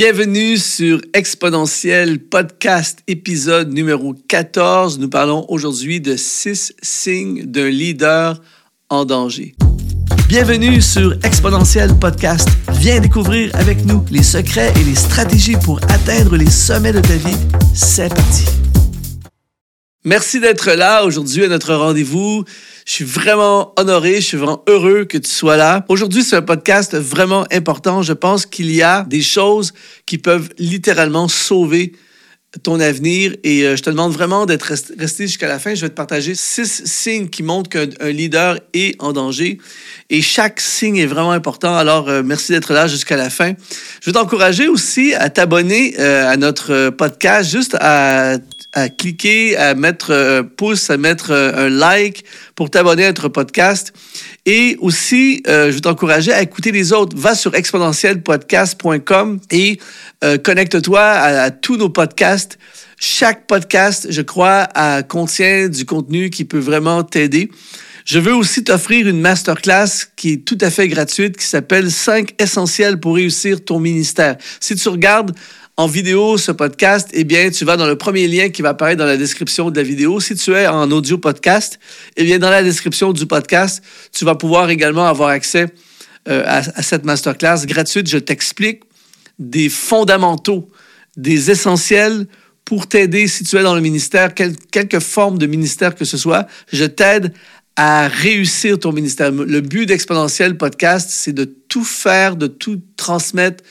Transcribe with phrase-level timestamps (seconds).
[0.00, 5.00] Bienvenue sur Exponentiel Podcast, épisode numéro 14.
[5.00, 8.40] Nous parlons aujourd'hui de six signes d'un leader
[8.90, 9.56] en danger.
[10.28, 12.48] Bienvenue sur Exponentiel Podcast.
[12.74, 17.16] Viens découvrir avec nous les secrets et les stratégies pour atteindre les sommets de ta
[17.16, 17.36] vie.
[17.74, 18.44] C'est parti.
[20.04, 22.44] Merci d'être là aujourd'hui à notre rendez-vous.
[22.88, 25.84] Je suis vraiment honoré, je suis vraiment heureux que tu sois là.
[25.90, 28.00] Aujourd'hui, c'est un podcast vraiment important.
[28.00, 29.74] Je pense qu'il y a des choses
[30.06, 31.92] qui peuvent littéralement sauver
[32.62, 35.74] ton avenir et euh, je te demande vraiment d'être resté jusqu'à la fin.
[35.74, 39.58] Je vais te partager six signes qui montrent qu'un leader est en danger
[40.08, 41.76] et chaque signe est vraiment important.
[41.76, 43.52] Alors, euh, merci d'être là jusqu'à la fin.
[44.00, 48.38] Je veux t'encourager aussi à t'abonner euh, à notre podcast, juste à
[48.72, 53.92] à cliquer, à mettre un pouce, à mettre un like pour t'abonner à notre podcast.
[54.46, 57.16] Et aussi, euh, je veux t'encourager à écouter les autres.
[57.16, 59.78] Va sur exponentielpodcast.com et
[60.24, 62.58] euh, connecte-toi à, tous nos podcasts.
[62.98, 64.66] Chaque podcast, je crois,
[65.08, 67.50] contient du contenu qui peut vraiment t'aider.
[68.04, 72.34] Je veux aussi t'offrir une masterclass qui est tout à fait gratuite qui s'appelle 5
[72.38, 74.36] essentiels pour réussir ton ministère.
[74.60, 75.32] Si tu regardes
[75.78, 78.98] en vidéo ce podcast, eh bien, tu vas dans le premier lien qui va apparaître
[78.98, 80.18] dans la description de la vidéo.
[80.18, 81.78] Si tu es en audio podcast,
[82.16, 85.66] eh bien, dans la description du podcast, tu vas pouvoir également avoir accès
[86.28, 88.10] euh, à, cette masterclass gratuite.
[88.10, 88.82] Je t'explique
[89.38, 90.68] des fondamentaux,
[91.16, 92.26] des essentiels
[92.64, 96.48] pour t'aider si tu es dans le ministère, quelque forme de ministère que ce soit.
[96.72, 97.32] Je t'aide
[97.76, 99.30] à réussir ton ministère.
[99.30, 103.62] Le but d'Exponentiel Podcast, c'est de tout faire, de tout transmettre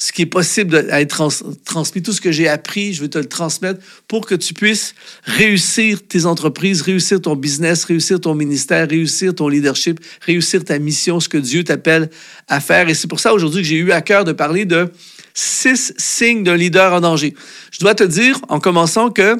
[0.00, 1.28] ce qui est possible d'être
[1.64, 4.94] transmis, tout ce que j'ai appris, je veux te le transmettre pour que tu puisses
[5.24, 11.18] réussir tes entreprises, réussir ton business, réussir ton ministère, réussir ton leadership, réussir ta mission,
[11.18, 12.10] ce que Dieu t'appelle
[12.46, 12.88] à faire.
[12.88, 14.92] Et c'est pour ça aujourd'hui que j'ai eu à cœur de parler de
[15.34, 17.34] six signes d'un leader en danger.
[17.72, 19.36] Je dois te dire, en commençant, que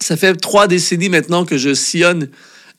[0.00, 2.28] ça fait trois décennies maintenant que je sillonne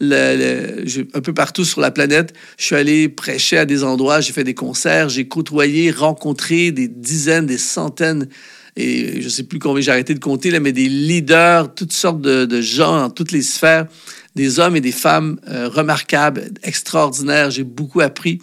[0.02, 2.34] un peu partout sur la planète.
[2.58, 6.88] Je suis allé prêcher à des endroits, j'ai fait des concerts, j'ai côtoyé, rencontré des
[6.88, 8.28] dizaines, des centaines,
[8.76, 11.92] et je ne sais plus combien j'ai arrêté de compter, là, mais des leaders, toutes
[11.92, 13.88] sortes de, gens dans toutes les sphères,
[14.36, 17.52] des hommes et des femmes euh, remarquables, extraordinaires.
[17.52, 18.40] J'ai beaucoup appris.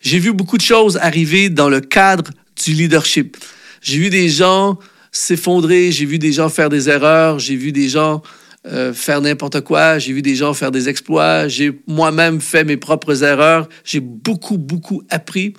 [0.00, 2.30] J'ai vu beaucoup de choses arriver dans le cadre
[2.62, 3.36] du leadership.
[3.82, 4.78] J'ai vu des gens
[5.10, 8.22] s'effondrer, j'ai vu des gens faire des erreurs, j'ai vu des gens
[8.66, 12.76] euh, faire n'importe quoi, j'ai vu des gens faire des exploits, j'ai moi-même fait mes
[12.76, 15.54] propres erreurs, j'ai beaucoup, beaucoup appris.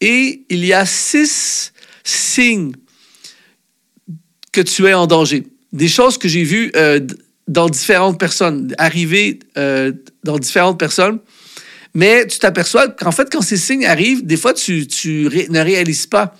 [0.00, 1.72] Et il y a six
[2.02, 2.72] signes
[4.52, 5.46] que tu es en danger.
[5.72, 6.98] Des choses que j'ai vues euh,
[7.46, 9.92] dans différentes personnes, arriver euh,
[10.24, 11.20] dans différentes personnes.
[11.94, 16.06] Mais tu t'aperçois qu'en fait, quand ces signes arrivent, des fois, tu, tu ne réalises
[16.06, 16.34] pas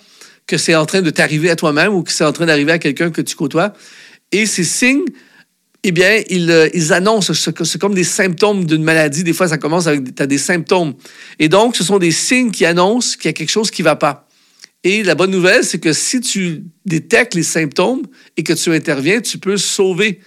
[0.45, 2.79] que c'est en train de t'arriver à toi-même ou que c'est en train d'arriver à
[2.79, 3.73] quelqu'un que tu côtoies.
[4.31, 5.05] Et ces signes
[5.83, 9.23] eh bien, ils, ils annoncent, c'est comme des symptômes d'une maladie.
[9.23, 10.93] Des fois, ça commence avec, as des symptômes.
[11.39, 13.85] Et donc, ce sont des signes qui annoncent qu'il y a quelque chose qui ne
[13.85, 14.27] va pas.
[14.83, 18.03] Et la bonne nouvelle, c'est que si tu détectes les symptômes
[18.37, 20.19] et que tu interviens, tu peux sauver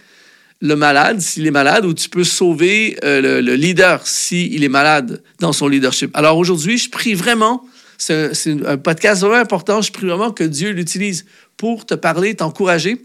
[0.60, 4.69] le malade s'il est malade ou tu peux sauver euh, le, le, leader s'il est
[4.69, 6.10] malade dans son leadership.
[6.14, 7.64] Alors aujourd'hui, je prie vraiment,
[7.98, 8.32] c'est
[8.64, 11.26] un podcast vraiment important, je prie vraiment que Dieu l'utilise
[11.56, 13.03] pour te parler, t'encourager.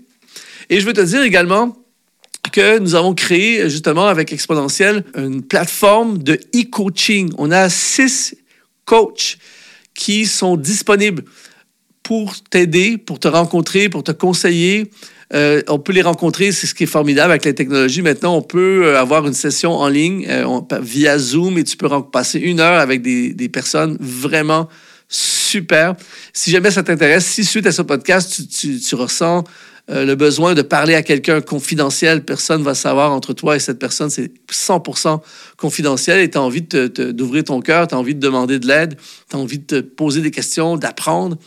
[0.70, 1.76] Et je veux te dire également,
[2.52, 7.32] que nous avons créé justement avec Exponentiel une plateforme de e-coaching.
[7.38, 8.36] On a six
[8.86, 9.38] coachs
[9.94, 11.24] qui sont disponibles
[12.04, 14.90] pour t'aider, pour te rencontrer, pour te conseiller.
[15.34, 18.02] Euh, on peut les rencontrer, c'est ce qui est formidable avec la technologie.
[18.02, 21.88] Maintenant, on peut euh, avoir une session en ligne euh, via Zoom et tu peux
[22.12, 24.68] passer une heure avec des, des personnes vraiment
[25.08, 25.96] super.
[26.34, 29.44] Si jamais ça t'intéresse, si suite à ce podcast, tu, ressens
[29.90, 33.80] euh, le besoin de parler à quelqu'un confidentiel, personne va savoir entre toi et cette
[33.80, 35.20] personne, c'est 100%
[35.58, 38.98] confidentiel et tu as envie d'ouvrir ton cœur, tu as envie de demander de l'aide,
[39.30, 41.38] tu as envie de te poser des questions, d'apprendre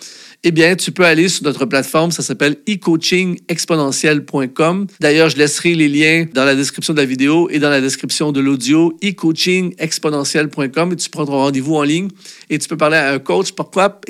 [0.45, 4.89] eh bien, tu peux aller sur notre plateforme, ça s'appelle ecoachingexponentiel.com.
[4.99, 8.33] D'ailleurs, je laisserai les liens dans la description de la vidéo et dans la description
[8.33, 12.09] de l'audio, ecoachingexponentiel.com et tu prends ton rendez-vous en ligne
[12.51, 13.53] et tu peux parler à un coach.
[13.53, 14.01] Pourquoi?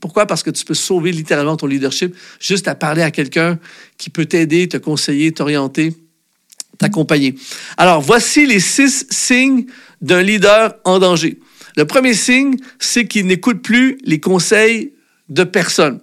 [0.00, 0.24] Pourquoi?
[0.24, 3.58] Parce que tu peux sauver littéralement ton leadership juste à parler à quelqu'un
[3.98, 5.92] qui peut t'aider, te conseiller, t'orienter,
[6.78, 7.34] t'accompagner.
[7.76, 9.66] Alors, voici les six signes
[10.00, 11.38] d'un leader en danger.
[11.76, 14.92] Le premier signe, c'est qu'il n'écoute plus les conseils
[15.32, 16.00] de personnes.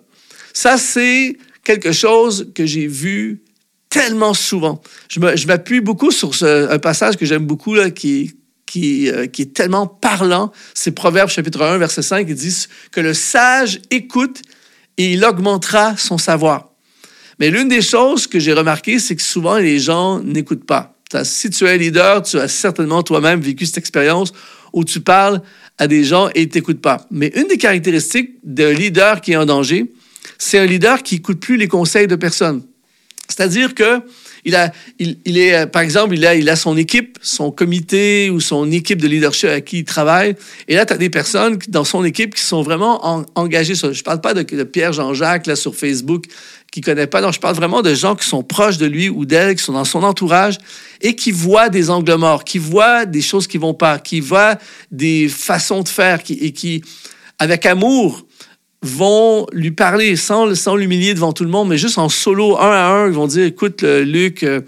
[0.53, 3.43] Ça, c'est quelque chose que j'ai vu
[3.89, 4.81] tellement souvent.
[5.09, 8.35] Je m'appuie beaucoup sur un passage que j'aime beaucoup, là, qui,
[8.77, 10.51] euh, est tellement parlant.
[10.73, 14.41] C'est Proverbe chapitre 1, verset 5, qui dit que le sage écoute
[14.97, 16.69] et il augmentera son savoir.
[17.39, 20.95] Mais l'une des choses que j'ai remarqué, c'est que souvent les gens n'écoutent pas.
[21.23, 24.33] Si tu es un leader, tu as certainement toi-même vécu cette expérience
[24.73, 25.41] où tu parles
[25.79, 27.07] à des gens et ils ne t'écoutent pas.
[27.09, 29.91] Mais une des caractéristiques d'un leader qui est en danger,
[30.37, 32.61] c'est un leader qui n'écoute plus les conseils de personne.
[33.27, 34.01] C'est-à-dire que
[34.45, 38.29] il a, il, est, euh, par exemple, il a, il a son équipe, son comité
[38.29, 40.35] ou son équipe de leadership à qui il travaille.
[40.67, 43.75] Et là, tu as des personnes dans son équipe qui sont vraiment engagées.
[43.75, 46.25] je ne parle pas de, de Pierre Jean-Jacques là, sur Facebook
[46.81, 47.21] qui ne connaît pas.
[47.21, 49.73] Non, je parle vraiment de gens qui sont proches de lui ou d'elle, qui sont
[49.73, 50.57] dans son entourage
[51.01, 54.57] et qui voient des angles morts, qui voient des choses qui vont pas, qui voient
[54.91, 56.83] des façons de faire et qui,
[57.37, 58.25] avec amour,
[58.81, 62.71] vont lui parler sans, sans l'humilier devant tout le monde, mais juste en solo, un
[62.71, 64.61] à un, ils vont dire, écoute, Luc, euh,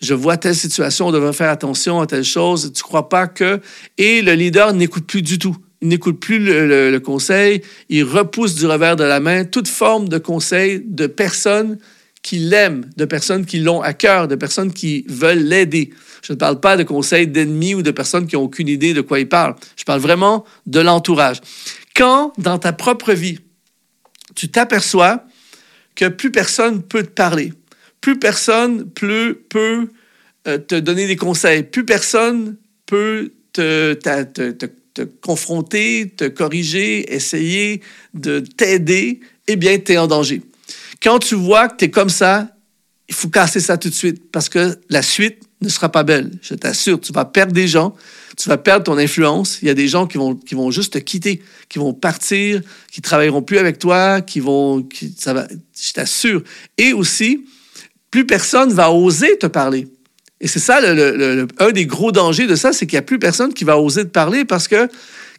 [0.00, 3.60] je vois telle situation, on devrait faire attention à telle chose, tu crois pas que...
[3.98, 5.56] Et le leader n'écoute plus du tout.
[5.82, 10.18] Il n'écoute plus le, conseil, il repousse du revers de la main toute forme de
[10.18, 11.78] conseil de personnes
[12.22, 15.90] qui l'aiment, de personnes qui l'ont à cœur, de personnes qui veulent l'aider.
[16.22, 19.00] Je ne parle pas de conseils d'ennemis ou de personnes qui n'ont aucune idée de
[19.00, 19.54] quoi ils parlent.
[19.76, 21.40] Je parle vraiment de l'entourage.
[21.96, 23.38] Quand, dans ta propre vie,
[24.34, 25.24] tu t'aperçois
[25.94, 27.54] que plus personne peut te parler,
[28.02, 29.88] plus personne peut, peut
[30.44, 32.56] te donner des conseils, plus personne
[32.86, 34.66] peut te, te, te,
[35.00, 37.80] te confronter, te corriger, essayer
[38.14, 40.42] de t'aider, eh bien, tu es en danger.
[41.02, 42.48] Quand tu vois que tu es comme ça,
[43.08, 46.30] il faut casser ça tout de suite parce que la suite ne sera pas belle.
[46.42, 47.94] Je t'assure, tu vas perdre des gens,
[48.36, 49.58] tu vas perdre ton influence.
[49.62, 52.60] Il y a des gens qui vont, qui vont juste te quitter, qui vont partir,
[52.92, 54.86] qui travailleront plus avec toi, qui vont,
[55.16, 56.42] ça va, je t'assure.
[56.78, 57.46] Et aussi,
[58.10, 59.88] plus personne va oser te parler.
[60.40, 60.80] Et c'est ça,
[61.58, 64.04] un des gros dangers de ça, c'est qu'il n'y a plus personne qui va oser
[64.04, 64.88] te parler parce que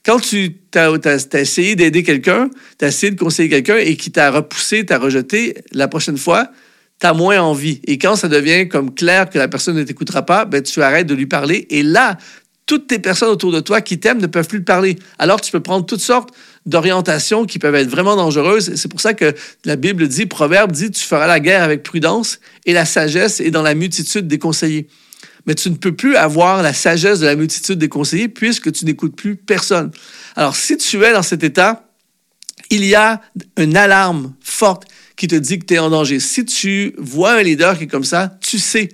[0.06, 4.32] quand tu as, essayé d'aider quelqu'un, tu as essayé de conseiller quelqu'un et qui t'a
[4.32, 6.50] repoussé, t'a rejeté, la prochaine fois,
[7.00, 7.82] tu as moins envie.
[7.86, 11.08] Et quand ça devient comme clair que la personne ne t'écoutera pas, ben, tu arrêtes
[11.08, 11.68] de lui parler.
[11.70, 12.18] Et là,
[12.66, 14.98] toutes tes personnes autour de toi qui t'aiment ne peuvent plus te parler.
[15.20, 16.30] Alors, tu peux prendre toutes sortes
[16.66, 18.76] d'orientations qui peuvent être vraiment dangereuses.
[18.76, 19.34] C'est pour ça que
[19.66, 23.52] la Bible dit, Proverbe dit, tu feras la guerre avec prudence et la sagesse est
[23.52, 24.88] dans la multitude des conseillers.
[25.48, 28.86] Mais tu ne peux plus avoir la sagesse de la multitude des conseillers puisque tu
[28.86, 29.92] n'écoutes plus personne.
[30.36, 31.88] Alors, si tu es dans cet état,
[32.70, 33.22] il y a
[33.58, 34.84] une alarme forte
[35.18, 36.20] qui te dit que tu es en danger.
[36.20, 38.90] Si tu vois un leader qui est comme ça, tu sais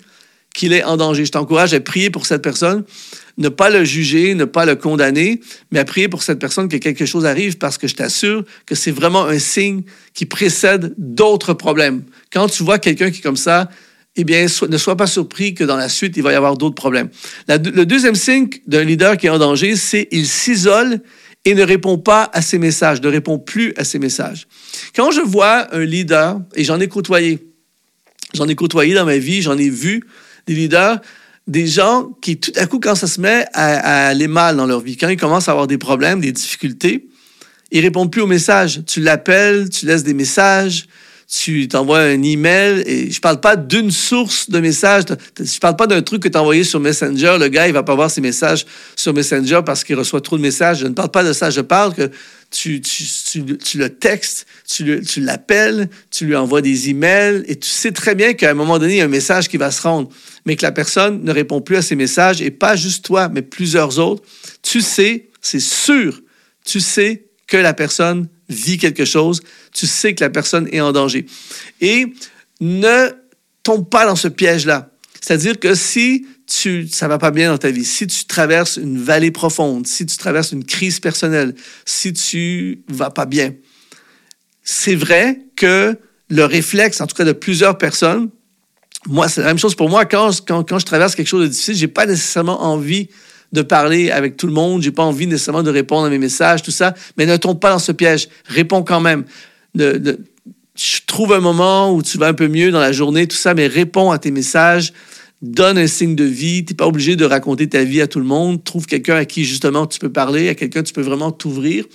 [0.54, 1.25] qu'il est en danger.
[1.25, 2.84] Je t'encourage à prier pour cette personne,
[3.38, 5.39] ne pas le juger, ne pas le condamner,
[5.72, 8.75] mais à prier pour cette personne que quelque chose arrive parce que je t'assure que
[8.75, 12.04] c'est vraiment un signe qui précède d'autres problèmes.
[12.31, 13.69] Quand tu vois quelqu'un qui est comme ça,
[14.16, 16.75] eh bien, ne sois pas surpris que dans la suite, il va y avoir d'autres
[16.75, 17.10] problèmes.
[17.48, 21.01] le deuxième signe d'un leader qui est en danger, c'est qu'il s'isole
[21.45, 24.48] et ne répond pas à ses messages, ne répond plus à ses messages.
[24.95, 27.39] Quand je vois un leader, et j'en ai côtoyé,
[28.34, 30.04] j'en ai côtoyé dans ma vie, j'en ai vu
[30.48, 31.00] des leaders,
[31.48, 34.82] des gens qui, tout à coup, quand ça se met à, aller mal dans leur
[34.82, 37.08] vie, quand ils commencent à avoir des problèmes, des difficultés,
[37.72, 38.82] ils répondent plus aux messages.
[38.86, 40.88] Tu l'appelles, tu laisses des messages,
[41.29, 45.03] tu t'envoies un email et je parle pas d'une source de messages.
[45.38, 47.35] Je parle pas d'un truc que tu as envoyé sur Messenger.
[47.38, 48.65] Le gars, il va pas voir ses messages
[48.95, 50.79] sur Messenger parce qu'il reçoit trop de messages.
[50.79, 51.50] Je ne parle pas de ça.
[51.50, 52.09] Je parle que
[52.50, 52.81] tu,
[53.75, 58.33] le textes, tu, tu l'appelles, tu lui envoies des emails et tu sais très bien
[58.33, 60.10] qu'à un moment donné, il y a un message qui va se rendre,
[60.46, 63.41] mais que la personne ne répond plus à ces messages et pas juste toi, mais
[63.41, 64.24] plusieurs autres.
[64.62, 66.22] Tu sais, c'est sûr,
[66.63, 69.42] tu sais que la personne vit quelque chose,
[69.74, 71.25] tu sais que la personne est en danger.
[71.82, 72.06] Et
[72.60, 73.10] ne
[73.63, 74.89] tombe pas dans ce piège-là.
[75.20, 79.01] C'est-à-dire que si tu, ça va pas bien dans ta vie, si tu traverses une
[79.01, 81.54] vallée profonde, si tu traverses une crise personnelle,
[81.86, 83.54] si tu vas pas bien,
[84.63, 85.98] c'est vrai que
[86.30, 88.30] le réflexe, en tout cas de plusieurs personnes,
[89.08, 90.06] moi, c'est la même chose pour moi.
[90.06, 93.10] Quand, quand, quand je traverse quelque chose de difficile, j'ai pas nécessairement envie
[93.54, 96.63] de parler avec tout le monde, j'ai pas envie nécessairement de répondre à mes messages,
[96.63, 98.30] tout ça, mais ne tombe pas dans ce piège.
[98.46, 99.24] Réponds quand même.
[101.08, 103.68] Trouve un moment où tu vas un peu mieux dans la journée, tout ça, mais
[103.68, 104.94] réponds à tes messages,
[105.42, 106.66] donne un signe de vie.
[106.66, 108.63] Tu n'es pas obligé de raconter ta vie à tout le monde.
[108.63, 111.86] Trouve quelqu'un à qui justement tu peux parler, à quelqu'un tu peux vraiment t'ouvrir,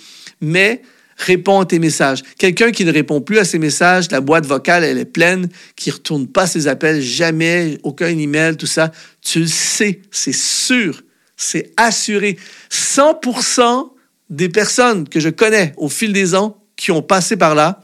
[0.41, 0.81] mais
[1.17, 2.23] réponds à tes messages.
[2.37, 5.89] Quelqu'un qui ne répond plus à ses messages, la boîte vocale, elle est pleine, qui
[5.89, 8.91] ne retourne pas ses appels, jamais, aucun email, tout ça,
[9.21, 11.03] tu le sais, c'est sûr
[11.43, 12.37] c'est assuré.
[12.71, 13.89] 100%
[14.29, 17.83] des personnes que je connais au fil des ans qui ont passé par là,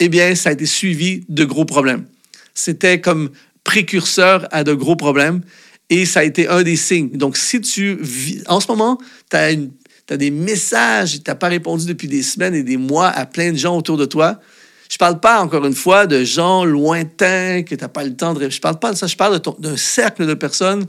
[0.00, 2.06] eh bien, ça a été suivi de gros problèmes.
[2.54, 3.30] C'était comme
[3.62, 5.42] précurseur à de gros problèmes
[5.90, 7.10] et ça a été un des signes.
[7.10, 7.98] Donc, si tu
[8.46, 8.98] en ce moment,
[9.30, 13.26] tu as, des messages, tu n'as pas répondu depuis des semaines et des mois à
[13.26, 14.40] plein de gens autour de toi,
[14.90, 18.34] Je parle pas, encore une fois, de gens lointains que tu n'as pas le temps
[18.34, 18.48] de...
[18.48, 20.86] Je parle pas de ça, je parle d'un cercle de personnes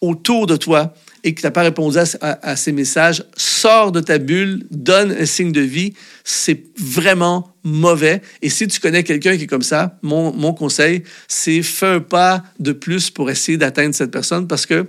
[0.00, 3.24] autour de toi et que tu pas répondu à, ces messages.
[3.36, 5.92] Sors de ta bulle, donne un signe de vie.
[6.24, 8.22] C'est vraiment mauvais.
[8.42, 12.42] Et si tu connais quelqu'un qui est comme ça, mon, conseil, c'est fais un pas
[12.58, 14.86] de plus pour essayer d'atteindre cette personne parce que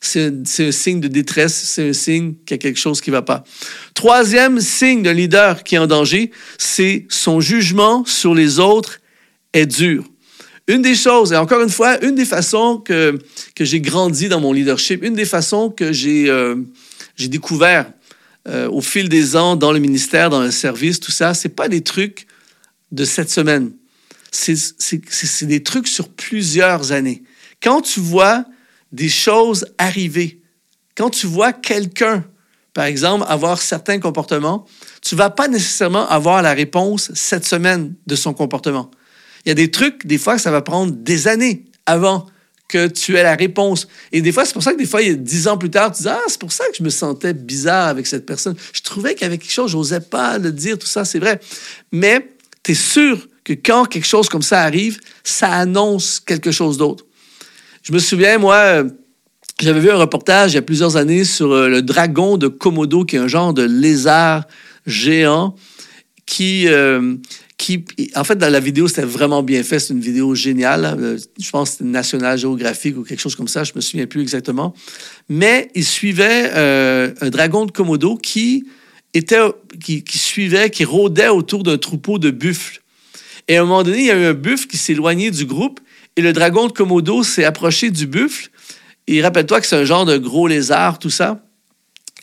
[0.00, 3.16] c'est un, signe de détresse, c'est un signe qu'il y a quelque chose qui ne
[3.16, 3.44] va pas.
[3.94, 9.00] Troisième signe d'un leader qui est en danger, c'est son jugement sur les autres
[9.52, 10.04] est dur.
[10.68, 13.18] Une des choses, et encore une fois, une des façons que,
[13.54, 16.56] que j'ai grandi dans mon leadership, une des façons que j'ai euh,
[17.18, 17.90] découvert
[18.46, 21.68] euh, au fil des ans dans le ministère, dans le service, tout ça, c'est pas
[21.68, 22.26] des trucs
[22.92, 23.72] de cette semaine.
[24.30, 27.22] C'est des trucs sur plusieurs années.
[27.60, 28.44] Quand tu vois
[28.92, 30.40] des choses arriver.
[30.96, 32.24] Quand tu vois quelqu'un,
[32.74, 34.66] par exemple, avoir certains comportements,
[35.02, 38.90] tu vas pas nécessairement avoir la réponse cette semaine de son comportement.
[39.44, 42.26] Il y a des trucs, des fois, ça va prendre des années avant
[42.68, 43.88] que tu aies la réponse.
[44.12, 45.70] Et des fois, c'est pour ça que des fois, il y a dix ans plus
[45.70, 48.54] tard, tu dis Ah, c'est pour ça que je me sentais bizarre avec cette personne.
[48.72, 51.40] Je trouvais qu'il y avait quelque chose, j'osais pas le dire, tout ça, c'est vrai.
[51.92, 52.28] Mais
[52.62, 57.06] tu es sûr que quand quelque chose comme ça arrive, ça annonce quelque chose d'autre.
[57.82, 58.84] Je me souviens, moi, euh,
[59.60, 63.06] j'avais vu un reportage il y a plusieurs années sur euh, le dragon de Komodo,
[63.06, 64.44] qui est un genre de lézard
[64.86, 65.56] géant
[66.26, 67.16] qui, euh,
[68.14, 69.78] en fait, dans la vidéo, c'était vraiment bien fait.
[69.78, 71.18] C'est une vidéo géniale.
[71.40, 73.64] Je pense que c'était National Geographic ou quelque chose comme ça.
[73.64, 74.74] Je me souviens plus exactement.
[75.28, 78.64] Mais il suivait un dragon de Komodo qui
[79.14, 79.40] était,
[79.82, 82.80] qui, qui suivait, qui rôdait autour d'un troupeau de buffles.
[83.48, 85.80] Et à un moment donné, il y a eu un buffle qui s'éloignait du groupe
[86.16, 88.50] et le dragon de Komodo s'est approché du buffle.
[89.06, 91.42] Et rappelle-toi que c'est un genre de gros lézard, tout ça.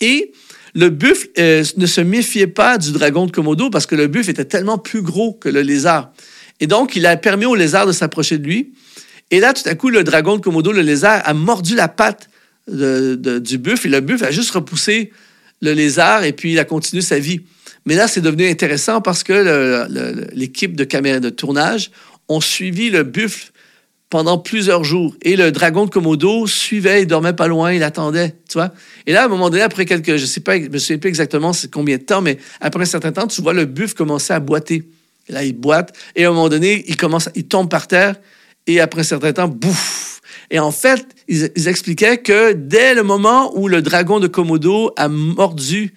[0.01, 0.33] Et
[0.75, 4.29] le buffle euh, ne se méfiait pas du dragon de Komodo parce que le buffle
[4.29, 6.11] était tellement plus gros que le lézard.
[6.59, 8.73] Et donc, il a permis au lézard de s'approcher de lui.
[9.31, 12.29] Et là, tout à coup, le dragon de Komodo, le lézard, a mordu la patte
[12.67, 15.11] du buffle et le buffle a juste repoussé
[15.61, 17.41] le lézard et puis il a continué sa vie.
[17.85, 19.87] Mais là, c'est devenu intéressant parce que
[20.33, 21.91] l'équipe de caméras de tournage
[22.27, 23.51] ont suivi le buffle
[24.09, 25.15] pendant plusieurs jours.
[25.21, 28.71] Et le dragon de Komodo suivait, il dormait pas loin, il attendait, tu vois.
[29.05, 31.09] Et là, à un moment donné, après quelques, je sais pas, je me souviens plus
[31.09, 34.39] exactement combien de temps, mais après un certain temps, tu vois le buffle commencer à
[34.39, 34.83] boiter.
[35.27, 38.15] Et là, il boite, et à un moment donné, il commence, il tombe par terre,
[38.67, 40.21] et après un certain temps, bouf.
[40.51, 44.91] Et en fait, ils, ils expliquaient que dès le moment où le dragon de Komodo
[44.97, 45.93] a mordu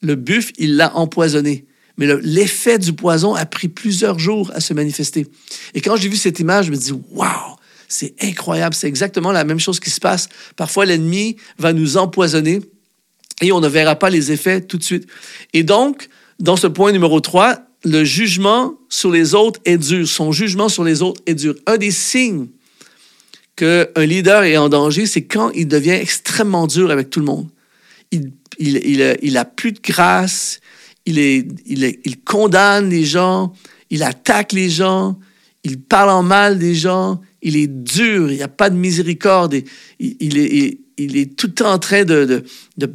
[0.00, 1.66] le buffle, il l'a empoisonné
[2.00, 5.26] mais l'effet du poison a pris plusieurs jours à se manifester.
[5.74, 7.56] Et quand j'ai vu cette image, je me dis, waouh,
[7.88, 10.30] c'est incroyable, c'est exactement la même chose qui se passe.
[10.56, 12.62] Parfois, l'ennemi va nous empoisonner
[13.42, 15.06] et on ne verra pas les effets tout de suite.
[15.52, 20.08] Et donc, dans ce point numéro 3, le jugement sur les autres est dur.
[20.08, 21.54] Son jugement sur les autres est dur.
[21.66, 22.46] Un des signes
[23.56, 27.48] qu'un leader est en danger, c'est quand il devient extrêmement dur avec tout le monde.
[28.10, 30.60] Il, il, il, il a plus de grâce,
[31.10, 31.18] il,
[31.84, 33.52] est, il, condamne les gens,
[33.90, 35.18] il attaque les gens,
[35.64, 39.54] il parle en mal des gens, il est dur, il n'y a pas de miséricorde,
[39.98, 42.44] il, est, il est tout en train de,
[42.76, 42.94] de,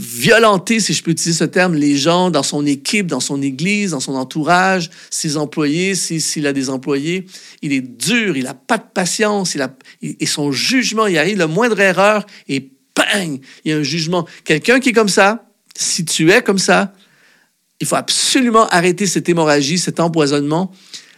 [0.00, 3.92] violenter, si je peux utiliser ce terme, les gens dans son équipe, dans son église,
[3.92, 7.26] dans son entourage, ses employés, s'il a des employés.
[7.62, 11.38] Il est dur, il n'a pas de patience, il a, et son jugement, il arrive,
[11.38, 14.26] la moindre erreur, et bang, il y a un jugement.
[14.44, 15.46] Quelqu'un qui est comme ça,
[15.76, 16.92] si tu es comme ça,
[17.84, 20.72] il faut absolument arrêter cette hémorragie, cet empoisonnement.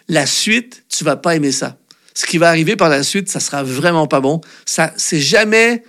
[0.08, 1.78] La suite, tu vas pas aimer ça.
[2.12, 4.40] Ce qui va arriver par la suite, ça sera vraiment pas bon.
[4.64, 5.84] Ça, c'est jamais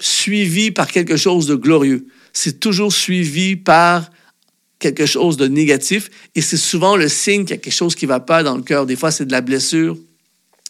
[0.00, 2.06] suivi par quelque chose de glorieux.
[2.32, 4.10] C'est toujours suivi par
[4.78, 8.06] quelque chose de négatif et c'est souvent le signe qu'il y a quelque chose qui
[8.06, 8.86] va pas dans le cœur.
[8.86, 9.98] Des fois, c'est de la blessure.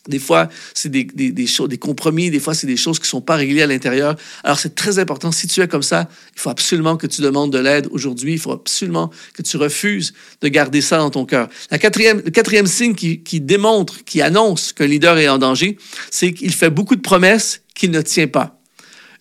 [0.09, 2.31] Des fois, c'est des, des, choses, des compromis.
[2.31, 4.17] Des fois, c'est des choses qui ne sont pas réglées à l'intérieur.
[4.43, 5.31] Alors, c'est très important.
[5.31, 8.33] Si tu es comme ça, il faut absolument que tu demandes de l'aide aujourd'hui.
[8.33, 11.49] Il faut absolument que tu refuses de garder ça dans ton cœur.
[11.71, 15.79] La quatrième, le quatrième signe qui, qui démontre, qui annonce qu'un leader est en danger,
[16.11, 18.61] c'est qu'il fait beaucoup de promesses qu'il ne tient pas.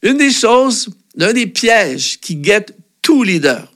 [0.02, 3.72] Une des choses, l'un des pièges qui guette tout leader,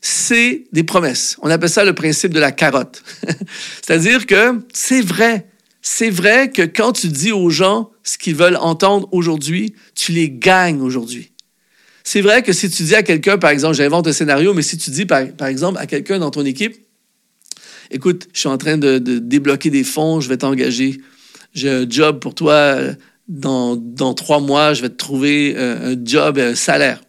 [0.00, 1.36] c'est des promesses.
[1.42, 3.02] On appelle ça le principe de la carotte.
[3.82, 5.47] C'est-à-dire que c'est vrai,
[5.82, 10.30] c'est vrai que quand tu dis aux gens ce qu'ils veulent entendre aujourd'hui, tu les
[10.30, 11.32] gagnes aujourd'hui.
[12.04, 14.78] C'est vrai que si tu dis à quelqu'un, par exemple, j'invente un scénario, mais si
[14.78, 16.74] tu dis, par, exemple, à quelqu'un dans ton équipe,
[17.90, 21.00] écoute, je suis en train de, débloquer des fonds, je vais t'engager,
[21.52, 22.78] j'ai un job pour toi,
[23.28, 27.02] dans, dans, trois mois, je vais te trouver euh, un job, un salaire.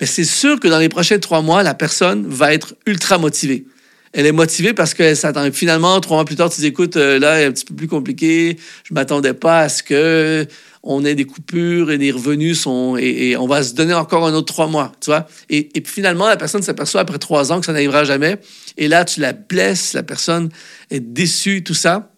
[0.00, 3.66] Mais c'est sûr que dans les prochains trois mois, la personne va être ultra motivée.
[4.12, 5.50] Elle est motivée parce qu'elle s'attend.
[5.52, 7.88] Finalement, trois mois plus tard, tu dis, écoute, euh, là, c'est un petit peu plus
[7.88, 8.58] compliqué.
[8.84, 10.46] Je m'attendais pas à ce que
[10.82, 14.34] on ait des coupures et des revenus sont et, on va se donner encore un
[14.34, 15.26] autre trois mois, tu vois.
[15.48, 18.38] Et, et finalement, la personne s'aperçoit après trois ans que ça n'arrivera jamais.
[18.76, 20.50] Et là, tu la blesses, la personne
[20.90, 22.12] est déçue, tout ça.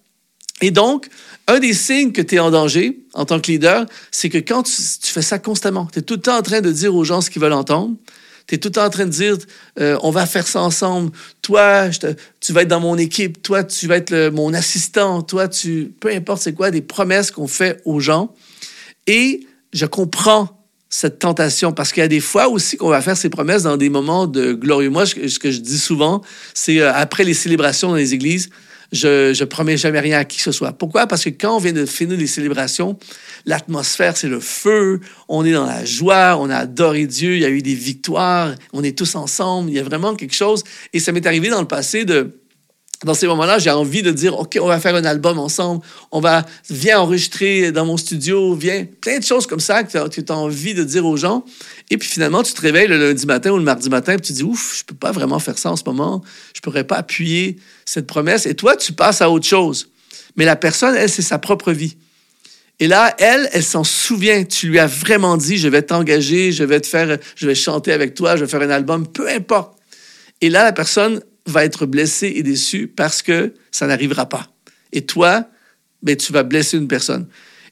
[0.63, 1.09] Et donc,
[1.47, 4.63] un des signes que tu es en danger en tant que leader, c'est que quand
[4.63, 4.73] tu,
[5.03, 7.31] fais ça constamment, tu es tout le temps en train de dire aux gens ce
[7.31, 7.97] qu'ils veulent entendre,
[8.47, 9.37] tu es tout en train de dire
[9.81, 11.11] euh, on va faire ça ensemble,
[11.43, 11.89] toi,
[12.41, 15.93] tu vas être dans mon équipe, toi, tu vas être mon assistant, toi, tu.
[16.01, 18.35] Peu importe c'est quoi, des promesses qu'on fait aux gens.
[19.07, 23.17] Et je comprends cette tentation parce qu'il y a des fois aussi qu'on va faire
[23.17, 24.91] ces promesses dans des moments de glorieux.
[24.91, 26.23] Moi, ce que je dis souvent,
[26.55, 28.51] c'est euh, après les célébrations dans les églises,
[28.95, 30.73] je, je promets jamais rien à qui que ce soit.
[30.73, 31.07] Pourquoi?
[31.07, 32.99] Parce que quand on vient de finir les célébrations,
[33.45, 37.45] l'atmosphère, c'est le feu, on est dans la joie, on a adoré Dieu, il y
[37.45, 40.65] a eu des victoires, on est tous ensemble, il y a vraiment quelque chose.
[40.93, 42.39] Et ça m'est arrivé dans le passé de,
[43.05, 46.21] dans ces moments-là, j'ai envie de dire, OK, on va faire un album ensemble, on
[46.21, 50.37] va, viens enregistrer dans mon studio, viens, plein de choses comme ça que tu as
[50.37, 51.45] envie de dire aux gens.
[51.91, 54.33] Et puis finalement, tu te réveilles le lundi matin ou le mardi matin, et tu
[54.33, 56.23] te dis, ouf, je peux pas vraiment faire ça en ce moment,
[56.55, 58.47] je pourrais pas appuyer cette promesse.
[58.47, 59.89] Et toi, tu passes à autre chose.
[60.37, 61.97] Mais la personne, elle, c'est sa propre vie.
[62.81, 64.45] Et là, elle, elle s'en souvient.
[64.45, 67.93] Tu lui as vraiment dit, je vais t'engager, je vais te faire, je vais chanter
[67.93, 69.79] avec toi, je vais faire un album, peu importe.
[70.41, 74.49] Et là, la personne, va être blessé et déçu parce que ça n'arrivera pas.
[74.93, 75.47] Et toi,
[76.03, 77.27] ben, tu vas blesser une personne.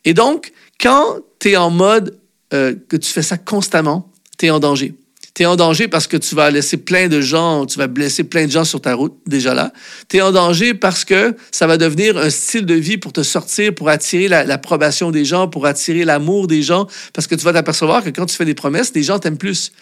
[0.05, 2.19] Et donc, quand tu es en mode
[2.53, 4.95] euh, que tu fais ça constamment, tu es en danger.
[5.35, 8.25] Tu es en danger parce que tu vas laisser plein de gens, tu vas blesser
[8.25, 9.73] plein de gens sur ta route, déjà là.
[10.09, 13.23] Tu es en danger parce que ça va devenir un style de vie pour te
[13.23, 17.55] sortir, pour attirer l'approbation des gens, pour attirer l'amour des gens, parce que tu vas
[17.55, 19.73] t'apercevoir que quand tu fais des promesses, les gens t'aiment plus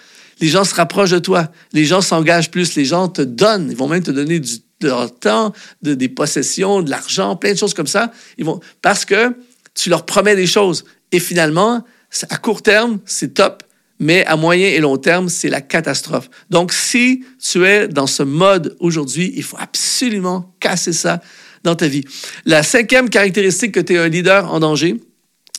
[0.40, 3.76] les gens se rapprochent de toi, les gens s'engagent plus, les gens te donnent, ils
[3.76, 7.58] vont même te donner du, de leur temps, de, des possessions, de l'argent, plein de
[7.58, 8.12] choses comme ça.
[8.38, 9.36] Ils vont, parce que
[9.74, 10.84] tu leur promets des choses.
[11.12, 11.84] Et finalement,
[12.28, 13.62] à court terme, c'est top,
[13.98, 16.30] mais à moyen et long terme, c'est la catastrophe.
[16.48, 21.20] Donc, si tu es dans ce mode aujourd'hui, il faut absolument casser ça
[21.62, 22.04] dans ta vie.
[22.46, 24.96] La cinquième caractéristique que tu es un leader en danger,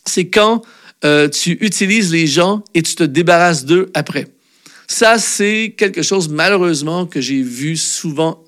[0.05, 0.63] c'est quand
[1.05, 4.27] euh, tu utilises les gens et tu te débarrasses d'eux après.
[4.93, 8.43] Ça, c'est quelque chose, malheureusement, que j'ai vu souvent.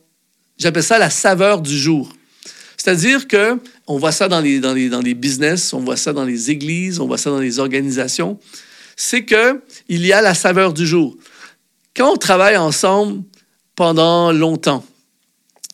[0.58, 2.12] J'appelle ça la saveur du jour.
[2.76, 6.12] C'est-à-dire que on voit ça dans les, dans, les, dans les business, on voit ça
[6.12, 8.38] dans les églises, on voit ça dans les organisations.
[8.98, 11.16] C'est que il y a la saveur du jour.
[11.96, 13.24] Quand on travaille ensemble
[13.78, 14.86] pendant longtemps,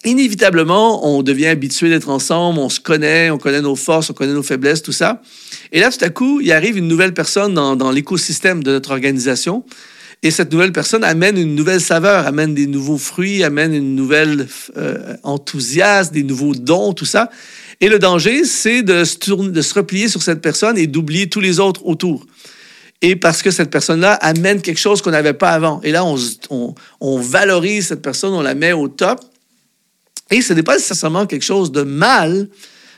[0.05, 4.33] inévitablement, on devient habitué d'être ensemble, on se connaît, on connaît nos forces, on connaît
[4.33, 5.23] nos faiblesses, tout ça.
[5.71, 8.91] Et là, tout à coup, il arrive une nouvelle personne dans, dans l'écosystème de notre
[8.91, 9.65] organisation
[10.21, 14.47] et cette nouvelle personne amène une nouvelle saveur, amène des nouveaux fruits, amène une nouvelle
[14.75, 17.29] euh, enthousiasme, des nouveaux dons, tout ça.
[17.79, 21.85] Et le danger, c'est de se, replier sur cette personne et d'oublier tous les autres
[21.85, 22.25] autour.
[23.01, 25.79] Et parce que cette personne-là amène quelque chose qu'on n'avait pas avant.
[25.83, 29.21] Et là, on, valorise cette personne, on la met au top.
[30.31, 32.49] Et ce n'est pas nécessairement quelque chose de mal,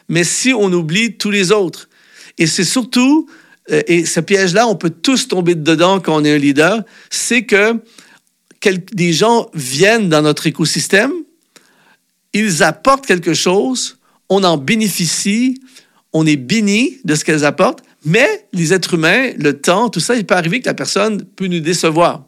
[0.10, 1.88] mais si on oublie tous les autres.
[2.40, 3.30] Et c'est surtout
[3.67, 7.76] et ce piège-là, on peut tous tomber dedans quand on est un leader, c'est que
[8.93, 11.12] des gens viennent dans notre écosystème,
[12.34, 13.97] ils apportent quelque chose,
[14.30, 15.60] on en bénéficie,
[16.13, 20.15] on est béni de ce qu'elles apportent, mais les êtres humains, le temps, tout ça,
[20.15, 22.26] il peut arriver que la personne peut nous décevoir.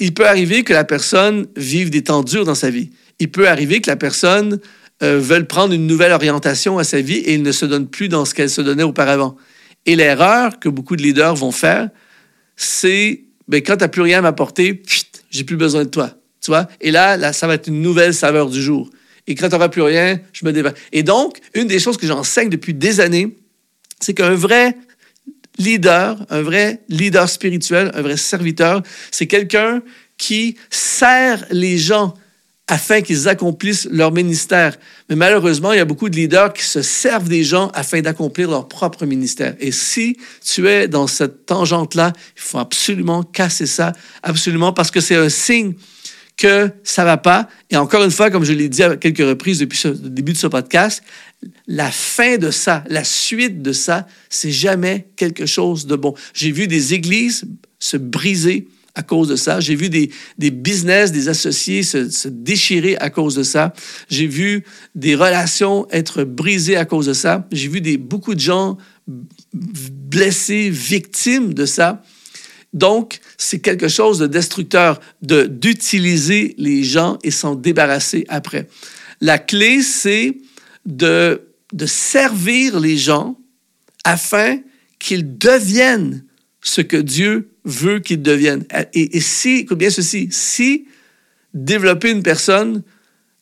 [0.00, 2.90] Il peut arriver que la personne vive des temps durs dans sa vie.
[3.20, 4.60] Il peut arriver que la personne
[5.02, 8.08] euh, veuille prendre une nouvelle orientation à sa vie et il ne se donne plus
[8.08, 9.36] dans ce qu'elle se donnait auparavant.
[9.86, 11.88] Et l'erreur que beaucoup de leaders vont faire,
[12.56, 14.82] c'est ben, quand tu n'as plus rien à m'apporter,
[15.30, 16.14] j'ai plus besoin de toi.
[16.40, 16.52] Tu?
[16.80, 18.90] Et là, là, ça va être une nouvelle saveur du jour.
[19.26, 20.72] Et quand tu n'auras plus rien, je me débat.
[20.92, 23.36] Et donc, une des choses que j'enseigne depuis des années,
[24.00, 24.76] c'est qu'un vrai
[25.58, 29.82] leader, un vrai leader spirituel, un vrai serviteur, c'est quelqu'un
[30.16, 32.14] qui sert les gens
[32.68, 34.76] afin qu'ils accomplissent leur ministère.
[35.08, 38.50] Mais malheureusement, il y a beaucoup de leaders qui se servent des gens afin d'accomplir
[38.50, 39.56] leur propre ministère.
[39.58, 45.00] Et si tu es dans cette tangente-là, il faut absolument casser ça, absolument, parce que
[45.00, 45.72] c'est un signe
[46.36, 47.48] que ça va pas.
[47.70, 50.38] Et encore une fois, comme je l'ai dit à quelques reprises depuis le début de
[50.38, 51.02] ce podcast,
[51.66, 56.14] la fin de ça, la suite de ça, c'est jamais quelque chose de bon.
[56.34, 57.44] J'ai vu des églises
[57.78, 59.60] se briser à cause de ça.
[59.60, 63.72] J'ai vu des, des, business, des associés se, déchirer à cause de ça.
[64.10, 64.64] J'ai vu
[64.96, 67.46] des relations être brisées à cause de ça.
[67.52, 68.76] J'ai vu des, beaucoup de gens
[69.54, 72.02] blessés, victimes de ça.
[72.72, 78.66] Donc, c'est quelque chose de destructeur de d'utiliser les gens et s'en débarrasser après.
[79.20, 80.38] La clé, c'est
[80.86, 83.38] de, de servir les gens
[84.02, 84.58] afin
[84.98, 86.24] qu'ils deviennent
[86.62, 88.64] ce que Dieu veut qu'ils deviennent.
[88.94, 90.86] Et, si, écoute bien ceci, si
[91.54, 92.82] développer une personne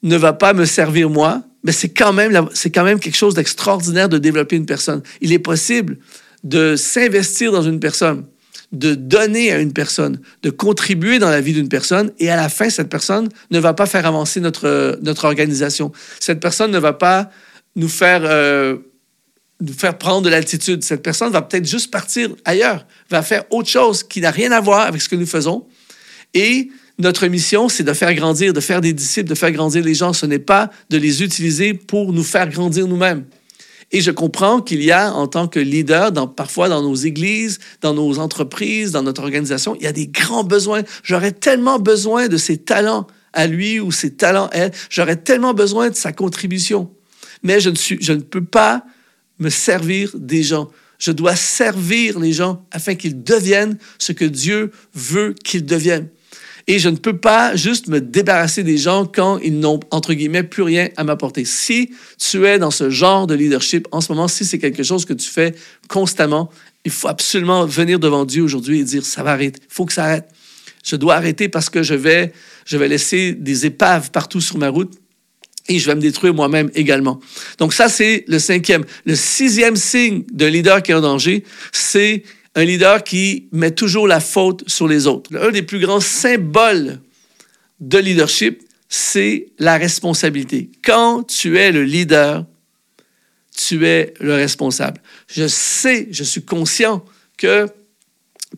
[0.03, 3.35] ne va pas me servir moi, mais c'est quand même, c'est quand même quelque chose
[3.35, 5.03] d'extraordinaire de développer une personne.
[5.21, 5.99] Il est possible
[6.45, 8.25] de s'investir dans une personne,
[8.73, 12.49] de donner à une personne, de contribuer dans la vie d'une personne, et à la
[12.49, 15.93] fin, cette personne ne va pas faire avancer notre, notre organisation.
[16.21, 17.31] Cette personne ne va pas
[17.75, 18.77] nous faire, euh,
[19.77, 20.85] faire prendre de l'altitude.
[20.85, 24.61] Cette personne va peut-être juste partir ailleurs, va faire autre chose qui n'a rien à
[24.61, 25.67] voir avec ce que nous faisons.
[26.35, 29.95] Et notre mission, c'est de faire grandir, de faire des disciples, de faire grandir les
[29.95, 30.13] gens.
[30.13, 33.25] Ce n'est pas de les utiliser pour nous faire grandir nous-mêmes.
[33.93, 37.95] Et je comprends qu'il y a, en tant que leader, parfois dans nos églises, dans
[37.95, 40.83] nos entreprises, dans notre organisation, il y a des grands besoins.
[41.05, 44.73] J'aurais tellement besoin de ses talents à lui ou ses talents à elle.
[44.91, 46.91] J'aurais tellement besoin de sa contribution.
[47.43, 48.85] Mais je ne, suis, je ne peux pas
[49.39, 50.71] me servir des gens.
[50.99, 56.09] Je dois servir les gens afin qu'ils deviennent ce que Dieu veut qu'ils deviennent.
[56.69, 60.43] Et je ne peux pas juste me débarrasser des gens quand ils n'ont, entre guillemets,
[60.43, 61.45] plus rien à m'apporter.
[61.45, 65.05] Si tu es dans ce genre de leadership en ce moment, si c'est quelque chose
[65.05, 65.55] que tu fais
[65.89, 66.51] constamment,
[66.85, 69.93] il faut absolument venir devant Dieu aujourd'hui et dire, ça va arrêter, il faut que
[69.93, 70.29] ça arrête.
[70.85, 72.33] Je dois arrêter parce que je vais,
[72.65, 74.93] je vais laisser des épaves partout sur ma route
[75.69, 77.21] et je vais me détruire moi-même également.
[77.59, 78.85] Donc ça, c'est le cinquième.
[79.05, 82.23] Le sixième signe d'un leader qui est en danger, c'est
[82.55, 85.31] un leader qui met toujours la faute sur les autres.
[85.37, 87.01] Un des plus grands symboles
[87.81, 90.71] de leadership, c'est la responsabilité.
[90.83, 92.47] Quand tu es le leader,
[93.55, 95.01] tu es le responsable.
[95.29, 97.05] Je sais, je suis conscient
[97.37, 97.67] que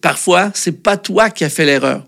[0.01, 2.07] parfois, c'est pas toi qui as fait l'erreur.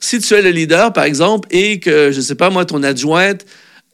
[0.00, 2.82] Si tu es le leader, par exemple, et que, je ne sais pas moi, ton
[2.82, 3.44] adjointe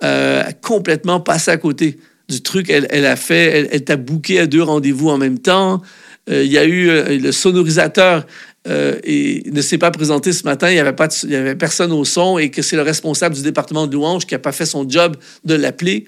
[0.02, 4.46] euh, complètement passé à côté du truc, elle, a fait, elle, elle t'a bouqué à
[4.46, 5.82] deux rendez-vous en même temps,
[6.28, 8.26] euh, il y a eu euh, le sonorisateur
[8.68, 10.94] euh, et ne s'est pas présenté ce matin, il n'y avait,
[11.34, 14.38] avait personne au son et que c'est le responsable du département de louange qui n'a
[14.38, 16.06] pas fait son job de l'appeler.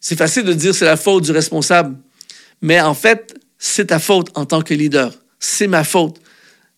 [0.00, 1.96] C'est facile de dire c'est la faute du responsable,
[2.62, 5.12] mais en fait, c'est ta faute en tant que leader.
[5.40, 6.20] C'est ma faute.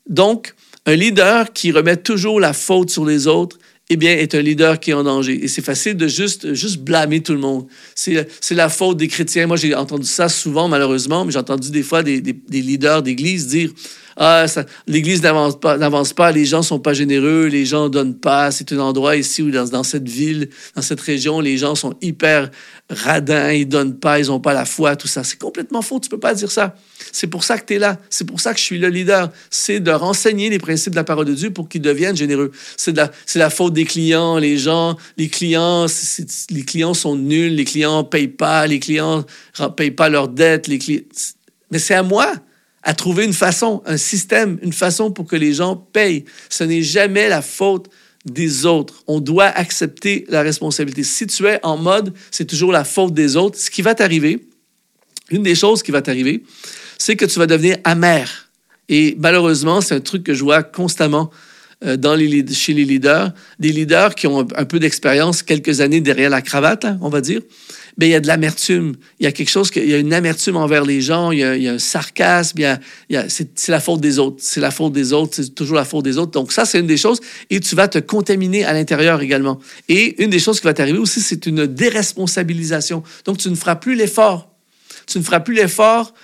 [0.08, 0.54] Donc,
[0.86, 3.58] un leader qui remet toujours la faute sur les autres,
[3.90, 5.42] eh bien, est un leader qui est en danger.
[5.42, 7.66] Et c'est facile de juste, juste blâmer tout le monde.
[7.94, 9.46] C'est la faute des chrétiens.
[9.46, 12.20] Moi, j'ai entendu ça souvent, malheureusement, mais j'ai entendu des fois des,
[12.50, 13.70] leaders d'église dire
[14.20, 14.46] ah,
[14.88, 18.50] l'Église n'avance pas, les gens sont pas généreux, les gens donnent pas.
[18.50, 22.50] C'est un endroit ici dans, dans, cette ville, dans cette région, les gens sont hyper
[22.90, 25.22] radins, ils donnent pas, ils ont pas la foi, tout ça.
[25.22, 26.74] C'est complètement faux, tu peux pas dire ça.
[27.12, 27.96] C'est pour ça que tu es là.
[28.10, 29.30] C'est pour ça que je suis le leader.
[29.50, 32.50] C'est de renseigner les principes de la parole de Dieu pour qu'ils deviennent généreux.
[32.76, 35.86] C'est la, c'est la faute des clients, les gens, les clients,
[36.50, 39.24] les clients sont nuls, les clients payent pas, les clients
[39.76, 41.02] payent pas leurs dettes, les clients.
[41.70, 42.32] Mais c'est à moi
[42.82, 46.24] à trouver une façon, un système, une façon pour que les gens payent.
[46.48, 47.88] Ce n'est jamais la faute
[48.24, 49.02] des autres.
[49.06, 51.02] On doit accepter la responsabilité.
[51.02, 54.46] Si tu es en mode, c'est toujours la faute des autres, ce qui va t'arriver,
[55.30, 56.42] une des choses qui va t'arriver,
[56.98, 58.50] c'est que tu vas devenir amer.
[58.88, 61.30] Et malheureusement, c'est un truc que je vois constamment
[61.84, 66.00] euh, dans les, chez les leaders, des leaders qui ont un peu d'expérience, quelques années
[66.00, 67.40] derrière la cravate, hein, on va dire,
[68.06, 68.94] il y a de l'amertume.
[69.18, 71.44] Il y a quelque chose, il y a une amertume envers les gens, il y
[71.44, 72.58] a, il y a un sarcasme,
[73.28, 74.36] c'est la faute des autres.
[74.40, 76.30] C'est la faute des autres, c'est toujours la faute des autres.
[76.30, 77.20] Donc ça, c'est une des choses.
[77.50, 79.58] Et tu vas te contaminer à l'intérieur également.
[79.88, 83.02] Et une des choses qui va t'arriver aussi, c'est une déresponsabilisation.
[83.24, 84.54] Donc tu ne feras plus l'effort.
[85.06, 86.14] Tu ne feras plus l'effort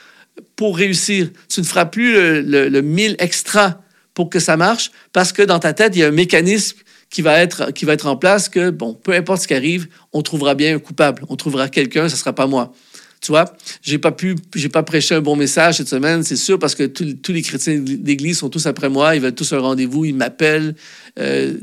[0.55, 1.31] pour réussir.
[1.49, 3.81] Tu ne feras plus le, le mille extra
[4.15, 6.79] pour que ça marche parce que dans ta tête, il y a un mécanisme
[7.15, 9.87] qui va être, qui va être en place que, bon, peu importe ce qui arrive,
[10.13, 11.23] on trouvera bien un coupable.
[11.29, 12.73] On trouvera quelqu'un, ce ne sera pas moi.
[13.21, 16.59] Tu vois, j'ai pas pu, j'ai pas prêché un bon message cette semaine, c'est sûr,
[16.59, 20.05] parce que tous les chrétiens d'église sont tous après moi, ils veulent tous un rendez-vous,
[20.05, 20.75] ils m'appellent.
[21.21, 21.55] Euh,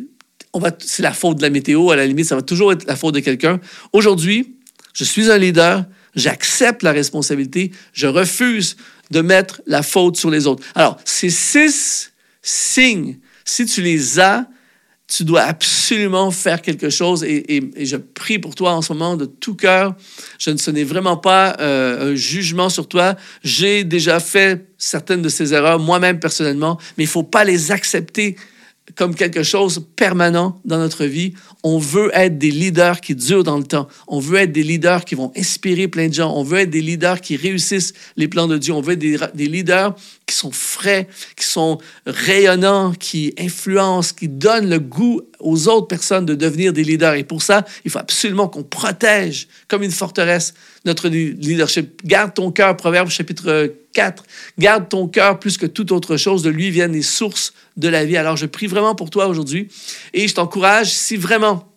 [0.53, 2.85] on va, c'est la faute de la météo, à la limite, ça va toujours être
[2.85, 3.59] la faute de quelqu'un.
[3.91, 4.55] Aujourd'hui,
[4.93, 5.83] je suis un leader,
[6.15, 8.77] j'accepte la responsabilité, je refuse
[9.11, 10.63] de mettre la faute sur les autres.
[10.75, 14.47] Alors, ces six signes, si tu les as,
[15.11, 19.25] tu dois absolument faire quelque chose et, je prie pour toi en ce moment de
[19.25, 19.93] tout cœur.
[20.39, 23.15] Je, ce n'est vraiment pas euh, un jugement sur toi.
[23.43, 27.71] J'ai déjà fait certaines de ces erreurs moi-même personnellement, mais il ne faut pas les
[27.71, 28.37] accepter
[28.95, 31.33] comme quelque chose permanent dans notre vie.
[31.63, 33.87] On veut être des leaders qui durent dans le temps.
[34.07, 36.33] On veut être des leaders qui vont inspirer plein de gens.
[36.35, 38.73] On veut être des leaders qui réussissent les plans de Dieu.
[38.73, 44.27] On veut être des, des leaders qui sont frais, qui sont rayonnants, qui influencent, qui
[44.27, 47.15] donnent le goût aux autres personnes de devenir des leaders.
[47.15, 50.53] Et pour ça, il faut absolument qu'on protège comme une forteresse
[50.85, 52.01] notre leadership.
[52.05, 54.23] Garde ton cœur, Proverbe chapitre 4.
[54.57, 56.41] Garde ton cœur plus que toute autre chose.
[56.43, 58.17] De lui viennent les sources de la vie.
[58.17, 59.67] Alors, je prie vraiment pour toi aujourd'hui
[60.13, 61.67] et je t'encourage, si vraiment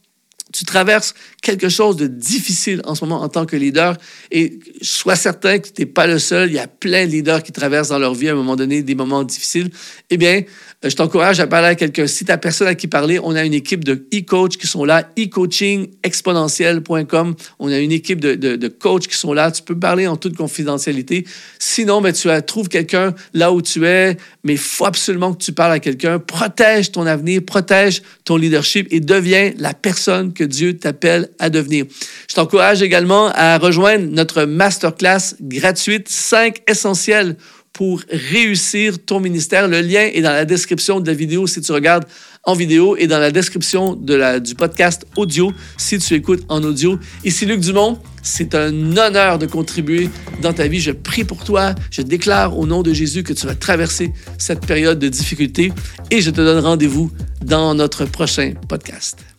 [0.55, 3.97] tu traverses quelque chose de difficile en ce moment en tant que leader
[4.31, 6.49] et sois certain que tu n'es pas le seul.
[6.51, 8.83] Il y a plein de leaders qui traversent dans leur vie à un moment donné
[8.83, 9.71] des moments difficiles.
[10.11, 10.43] Eh bien, euh,
[10.89, 12.07] je t'encourage à parler à quelqu'un.
[12.07, 14.85] Si tu as personne à qui parler, on a une équipe de e-coach qui sont
[14.85, 17.35] là, e-coachingexponentiel.com.
[17.59, 19.51] On a une équipe de, de, coachs qui sont là.
[19.51, 21.25] Tu peux parler en toute confidentialité.
[21.59, 25.53] Sinon, ben, tu trouves quelqu'un là où tu es, mais il faut absolument que tu
[25.53, 26.19] parles à quelqu'un.
[26.19, 31.87] Protège ton avenir, protège ton leadership et deviens la personne que Dieu t'appelle à devenir.
[32.29, 37.37] Je t'encourage également à rejoindre notre masterclass gratuite 5 essentiels
[37.75, 39.69] pour réussir ton ministère.
[39.69, 42.07] Le lien est dans la description de la vidéo si tu regardes
[42.45, 46.99] en vidéo et dans la description du podcast audio si tu écoutes en audio.
[47.25, 50.09] Ici Luc Dumont, c'est un honneur de contribuer
[50.41, 50.81] dans ta vie.
[50.81, 51.75] Je prie pour toi.
[51.91, 55.73] Je déclare au nom de Jésus que tu vas traverser cette période de difficulté
[56.11, 57.11] et je te donne rendez-vous
[57.45, 59.34] dans notre prochain podcast.